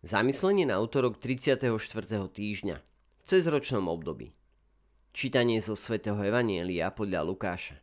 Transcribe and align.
Zamyslenie 0.00 0.64
na 0.64 0.80
autorok 0.80 1.20
34. 1.20 1.76
týždňa 2.32 2.76
v 2.80 3.20
cezročnom 3.20 3.84
období. 3.84 4.32
Čítanie 5.12 5.60
zo 5.60 5.76
svätého 5.76 6.16
Evanielia 6.24 6.88
podľa 6.88 7.20
Lukáša. 7.20 7.76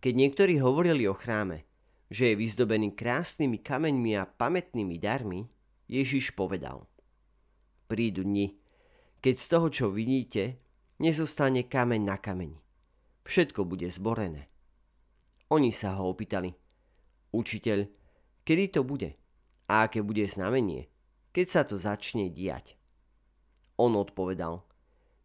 Keď 0.00 0.12
niektorí 0.16 0.64
hovorili 0.64 1.04
o 1.04 1.12
chráme, 1.12 1.68
že 2.08 2.32
je 2.32 2.40
vyzdobený 2.40 2.96
krásnymi 2.96 3.60
kameňmi 3.60 4.16
a 4.16 4.24
pamätnými 4.24 4.96
darmi, 4.96 5.44
Ježiš 5.92 6.32
povedal 6.32 6.88
Prídu 7.84 8.24
dni, 8.24 8.56
keď 9.20 9.34
z 9.36 9.46
toho, 9.52 9.68
čo 9.68 9.86
vidíte, 9.92 10.56
nezostane 11.04 11.68
kameň 11.68 12.00
na 12.00 12.16
kameni. 12.16 12.56
Všetko 13.28 13.68
bude 13.68 13.92
zborené. 13.92 14.48
Oni 15.52 15.68
sa 15.68 16.00
ho 16.00 16.08
opýtali 16.08 16.48
Učiteľ, 17.36 17.92
kedy 18.40 18.64
to 18.72 18.80
bude? 18.88 19.12
A 19.68 19.84
aké 19.84 20.00
bude 20.00 20.24
znamenie? 20.24 20.93
Keď 21.34 21.46
sa 21.50 21.62
to 21.66 21.74
začne 21.74 22.30
diať. 22.30 22.78
On 23.74 23.90
odpovedal, 23.98 24.62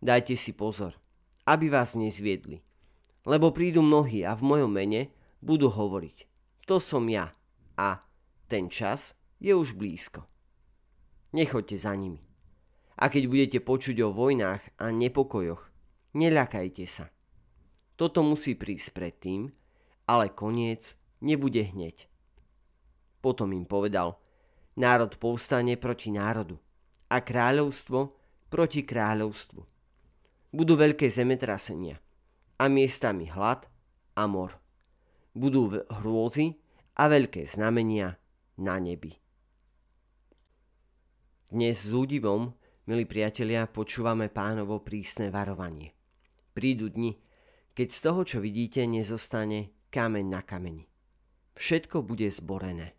dajte 0.01 0.33
si 0.33 0.57
pozor, 0.57 0.97
aby 1.45 1.69
vás 1.69 1.93
nezviedli, 1.93 2.65
lebo 3.29 3.53
prídu 3.53 3.85
mnohí 3.85 4.25
a 4.25 4.33
v 4.33 4.41
mojom 4.41 4.73
mene 4.73 5.13
budú 5.45 5.69
hovoriť, 5.69 6.25
to 6.65 6.81
som 6.81 7.05
ja 7.05 7.37
a 7.77 8.01
ten 8.49 8.73
čas 8.73 9.13
je 9.37 9.53
už 9.53 9.77
blízko. 9.77 10.25
Nechoďte 11.29 11.77
za 11.77 11.93
nimi. 11.93 12.25
A 12.99 13.07
keď 13.07 13.29
budete 13.29 13.59
počuť 13.61 14.01
o 14.01 14.09
vojnách 14.09 14.65
a 14.81 14.89
nepokojoch, 14.89 15.61
neľakajte 16.17 16.85
sa. 16.89 17.13
Toto 17.95 18.25
musí 18.25 18.57
prísť 18.57 18.97
predtým, 18.97 19.53
ale 20.09 20.33
koniec 20.33 20.97
nebude 21.21 21.61
hneď. 21.69 22.09
Potom 23.21 23.53
im 23.53 23.69
povedal– 23.69 24.17
Národ 24.79 25.19
povstane 25.19 25.75
proti 25.75 26.07
národu 26.07 26.55
a 27.11 27.19
kráľovstvo 27.19 28.15
proti 28.47 28.87
kráľovstvu. 28.87 29.61
Budú 30.55 30.73
veľké 30.79 31.11
zemetrasenia 31.11 31.99
a 32.55 32.71
miestami 32.71 33.27
hlad 33.27 33.67
a 34.15 34.23
mor. 34.23 34.55
Budú 35.35 35.83
hrôzy 35.83 36.55
a 36.95 37.11
veľké 37.11 37.43
znamenia 37.43 38.15
na 38.55 38.79
nebi. 38.79 39.19
Dnes 41.51 41.83
s 41.83 41.91
údivom, 41.91 42.55
milí 42.87 43.03
priatelia, 43.03 43.67
počúvame 43.67 44.31
pánovo 44.31 44.79
prísne 44.79 45.27
varovanie. 45.27 45.91
Prídu 46.55 46.87
dni, 46.87 47.19
keď 47.75 47.87
z 47.91 47.99
toho, 47.99 48.21
čo 48.23 48.37
vidíte, 48.39 48.87
nezostane 48.87 49.75
kameň 49.91 50.25
na 50.27 50.39
kameni. 50.39 50.87
Všetko 51.59 52.03
bude 52.03 52.31
zborené. 52.31 52.98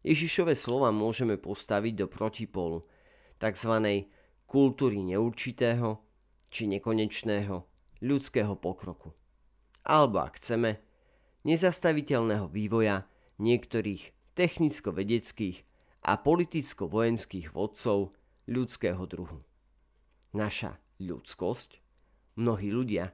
Ježišové 0.00 0.56
slova 0.56 0.88
môžeme 0.88 1.36
postaviť 1.36 1.94
do 2.04 2.06
protipolu 2.08 2.88
tzv. 3.36 3.72
kultúry 4.48 5.04
neurčitého 5.04 6.00
či 6.48 6.64
nekonečného 6.72 7.56
ľudského 8.00 8.56
pokroku. 8.56 9.12
Alebo 9.84 10.24
ak 10.24 10.40
chceme, 10.40 10.80
nezastaviteľného 11.44 12.48
vývoja 12.48 13.04
niektorých 13.36 14.36
technicko-vedeckých 14.36 15.68
a 16.08 16.16
politicko-vojenských 16.16 17.52
vodcov 17.52 18.16
ľudského 18.48 19.04
druhu. 19.04 19.44
Naša 20.32 20.80
ľudskosť, 20.96 21.76
mnohí 22.40 22.72
ľudia, 22.72 23.12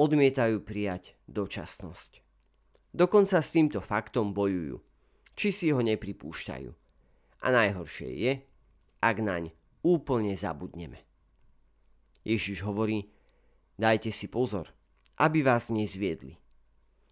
odmietajú 0.00 0.64
prijať 0.64 1.20
dočasnosť. 1.28 2.24
Dokonca 2.96 3.44
s 3.44 3.52
týmto 3.52 3.84
faktom 3.84 4.32
bojujú– 4.32 4.80
či 5.34 5.50
si 5.50 5.70
ho 5.70 5.82
nepripúšťajú. 5.82 6.70
A 7.44 7.46
najhoršie 7.52 8.08
je, 8.14 8.32
ak 9.04 9.16
naň 9.20 9.52
úplne 9.84 10.32
zabudneme. 10.32 11.04
Ježiš 12.24 12.64
hovorí, 12.64 13.12
dajte 13.76 14.08
si 14.08 14.32
pozor, 14.32 14.72
aby 15.20 15.44
vás 15.44 15.68
nezviedli. 15.68 16.40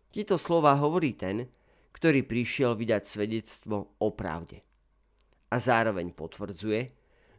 Tieto 0.09 0.41
slova 0.41 0.73
hovorí 0.81 1.13
ten, 1.13 1.53
ktorý 1.93 2.25
prišiel 2.25 2.73
vydať 2.73 3.03
svedectvo 3.05 3.93
o 4.01 4.09
pravde. 4.17 4.65
A 5.53 5.61
zároveň 5.61 6.17
potvrdzuje, 6.17 6.81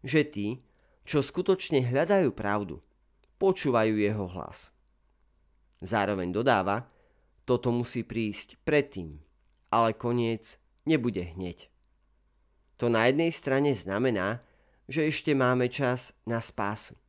že 0.06 0.22
tí, 0.30 0.62
čo 1.02 1.26
skutočne 1.26 1.82
hľadajú 1.82 2.30
pravdu, 2.32 2.78
počúvajú 3.42 3.98
jeho 3.98 4.30
hlas. 4.30 4.70
Zároveň 5.82 6.30
dodáva, 6.32 6.88
toto 7.44 7.74
musí 7.74 8.08
prísť 8.08 8.56
predtým, 8.64 9.20
ale 9.74 9.98
koniec 9.98 10.63
nebude 10.84 11.24
hneď. 11.36 11.72
To 12.78 12.92
na 12.92 13.08
jednej 13.08 13.32
strane 13.32 13.72
znamená, 13.72 14.44
že 14.92 15.08
ešte 15.08 15.32
máme 15.32 15.72
čas 15.72 16.12
na 16.28 16.44
spásu 16.44 17.00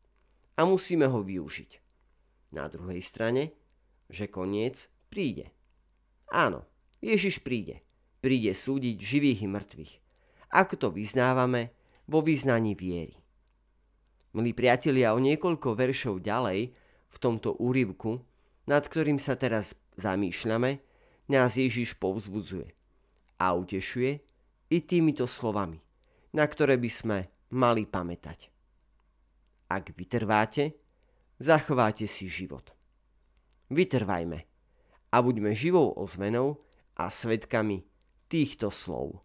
a 0.54 0.62
musíme 0.62 1.10
ho 1.10 1.20
využiť. 1.26 1.82
Na 2.54 2.70
druhej 2.70 3.02
strane, 3.02 3.50
že 4.06 4.30
koniec 4.30 4.86
príde. 5.10 5.50
Áno, 6.30 6.62
Ježiš 7.02 7.42
príde. 7.42 7.82
Príde 8.22 8.54
súdiť 8.54 8.96
živých 9.02 9.44
i 9.44 9.48
mŕtvych. 9.50 9.92
Ako 10.54 10.74
to 10.78 10.88
vyznávame 10.94 11.74
vo 12.06 12.22
vyznaní 12.22 12.78
viery. 12.78 13.18
Milí 14.34 14.54
priatelia, 14.54 15.14
o 15.14 15.20
niekoľko 15.20 15.74
veršov 15.74 16.22
ďalej 16.22 16.70
v 17.10 17.16
tomto 17.18 17.58
úryvku, 17.58 18.22
nad 18.70 18.86
ktorým 18.86 19.18
sa 19.18 19.34
teraz 19.34 19.74
zamýšľame, 19.98 20.78
nás 21.26 21.58
Ježiš 21.58 21.98
povzbudzuje– 21.98 22.70
a 23.44 23.52
utešuje 23.52 24.12
i 24.72 24.78
týmito 24.88 25.28
slovami, 25.28 25.76
na 26.32 26.48
ktoré 26.48 26.80
by 26.80 26.90
sme 26.90 27.18
mali 27.52 27.84
pamätať. 27.84 28.48
Ak 29.68 29.92
vytrváte, 29.92 30.80
zachováte 31.36 32.08
si 32.08 32.24
život. 32.24 32.72
Vytrvajme 33.68 34.38
a 35.12 35.16
buďme 35.20 35.52
živou 35.52 35.92
ozvenou 35.92 36.64
a 36.96 37.12
svetkami 37.12 37.84
týchto 38.32 38.72
slov. 38.72 39.20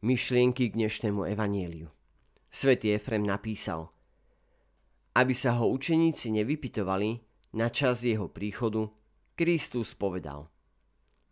Myšlienky 0.00 0.72
k 0.72 0.76
dnešnému 0.80 1.28
evanieliu. 1.28 1.92
Svetý 2.48 2.96
Efrem 2.96 3.26
napísal, 3.26 3.92
aby 5.16 5.32
sa 5.32 5.56
ho 5.60 5.68
učeníci 5.72 6.32
nevypitovali 6.32 7.20
na 7.56 7.72
čas 7.72 8.04
jeho 8.04 8.28
príchodu, 8.28 8.88
Kristus 9.36 9.92
povedal– 9.92 10.48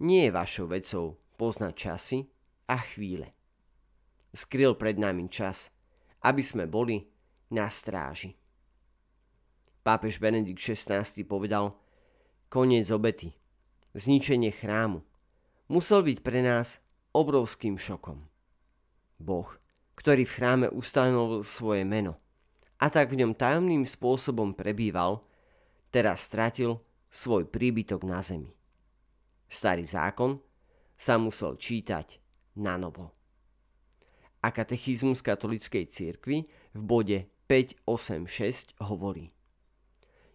nie 0.00 0.26
je 0.26 0.30
vašou 0.34 0.66
vecou 0.66 1.18
poznať 1.36 1.74
časy 1.74 2.18
a 2.70 2.80
chvíle. 2.80 3.30
Skryl 4.34 4.74
pred 4.74 4.98
nami 4.98 5.30
čas, 5.30 5.70
aby 6.26 6.42
sme 6.42 6.66
boli 6.66 7.04
na 7.54 7.70
stráži. 7.70 8.34
Pápež 9.84 10.18
Benedikt 10.18 10.58
XVI 10.58 11.04
povedal, 11.28 11.76
koniec 12.48 12.88
obety, 12.90 13.36
zničenie 13.92 14.50
chrámu, 14.50 15.04
musel 15.68 16.00
byť 16.02 16.18
pre 16.24 16.40
nás 16.40 16.80
obrovským 17.12 17.76
šokom. 17.76 18.24
Boh, 19.20 19.48
ktorý 19.94 20.26
v 20.26 20.34
chráme 20.34 20.66
ustanovil 20.72 21.46
svoje 21.46 21.86
meno 21.86 22.18
a 22.82 22.90
tak 22.90 23.14
v 23.14 23.22
ňom 23.22 23.38
tajomným 23.38 23.86
spôsobom 23.86 24.56
prebýval, 24.56 25.22
teraz 25.94 26.26
stratil 26.26 26.82
svoj 27.12 27.46
príbytok 27.46 28.02
na 28.02 28.18
zemi. 28.18 28.50
Starý 29.48 29.84
zákon 29.86 30.40
sa 30.94 31.18
musel 31.20 31.58
čítať 31.58 32.18
na 32.58 32.78
novo. 32.78 33.12
A 34.44 34.52
katechizmus 34.52 35.24
katolickej 35.24 35.88
cirkvi 35.88 36.46
v 36.76 36.80
bode 36.80 37.18
586 37.48 38.76
hovorí. 38.84 39.32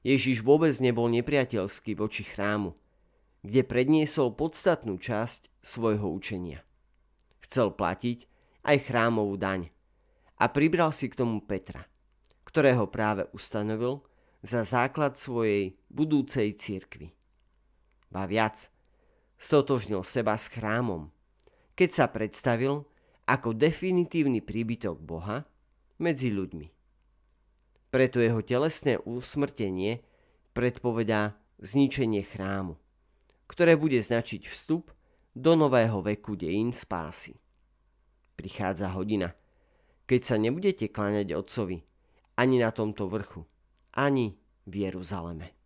Ježiš 0.02 0.42
vôbec 0.42 0.74
nebol 0.80 1.12
nepriateľský 1.12 1.94
voči 2.00 2.24
chrámu, 2.24 2.74
kde 3.44 3.62
predniesol 3.68 4.36
podstatnú 4.36 5.00
časť 5.00 5.48
svojho 5.60 6.08
učenia. 6.12 6.64
Chcel 7.44 7.76
platiť 7.76 8.28
aj 8.64 8.78
chrámovú 8.88 9.36
daň 9.36 9.72
a 10.40 10.48
pribral 10.48 10.96
si 10.96 11.12
k 11.12 11.20
tomu 11.20 11.44
Petra, 11.44 11.84
ktorého 12.48 12.88
práve 12.88 13.28
ustanovil 13.36 14.04
za 14.40 14.64
základ 14.64 15.20
svojej 15.20 15.76
budúcej 15.92 16.56
cirkvy. 16.56 17.12
Ba 18.08 18.24
viac, 18.24 18.72
stotožnil 19.40 20.04
seba 20.04 20.36
s 20.36 20.52
chrámom, 20.52 21.10
keď 21.74 21.90
sa 21.90 22.06
predstavil 22.12 22.84
ako 23.24 23.56
definitívny 23.56 24.44
príbytok 24.44 25.00
Boha 25.00 25.48
medzi 25.98 26.30
ľuďmi. 26.30 26.68
Preto 27.90 28.22
jeho 28.22 28.44
telesné 28.46 29.02
usmrtenie 29.02 30.04
predpovedá 30.54 31.40
zničenie 31.58 32.22
chrámu, 32.22 32.78
ktoré 33.50 33.74
bude 33.80 33.98
značiť 33.98 34.46
vstup 34.46 34.94
do 35.34 35.56
nového 35.56 36.04
veku 36.04 36.36
dejín 36.36 36.76
spásy. 36.76 37.40
Prichádza 38.36 38.92
hodina, 38.94 39.34
keď 40.06 40.22
sa 40.22 40.36
nebudete 40.36 40.92
kláňať 40.92 41.34
Otcovi 41.34 41.80
ani 42.40 42.56
na 42.60 42.72
tomto 42.72 43.12
vrchu, 43.12 43.44
ani 43.96 44.40
v 44.68 44.88
Jeruzaleme. 44.88 45.59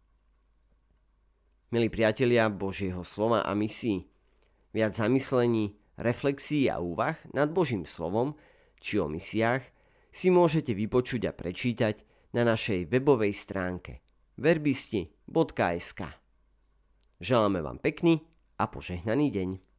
Milí 1.73 1.89
priatelia 1.89 2.53
Božieho 2.53 3.01
slova 3.01 3.41
a 3.41 3.57
misií, 3.57 4.05
viac 4.77 4.93
zamyslení 4.93 5.73
reflexí 5.97 6.69
a 6.69 6.77
úvah 6.77 7.17
nad 7.33 7.49
Božím 7.49 7.89
slovom 7.89 8.37
či 8.77 9.01
o 9.01 9.09
misiách 9.09 9.65
si 10.13 10.29
môžete 10.29 10.69
vypočuť 10.77 11.25
a 11.25 11.33
prečítať 11.33 12.05
na 12.37 12.45
našej 12.45 12.93
webovej 12.93 13.33
stránke 13.33 14.05
verbisti.sk. 14.37 16.01
Želáme 17.17 17.65
vám 17.65 17.81
pekný 17.81 18.21
a 18.61 18.69
požehnaný 18.69 19.33
deň. 19.33 19.72